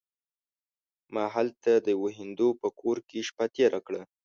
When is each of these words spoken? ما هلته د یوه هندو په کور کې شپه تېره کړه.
ما 1.13 1.25
هلته 1.35 1.71
د 1.75 1.87
یوه 1.95 2.11
هندو 2.19 2.47
په 2.61 2.67
کور 2.79 2.97
کې 3.09 3.19
شپه 3.27 3.45
تېره 3.55 3.79
کړه. 3.87 4.01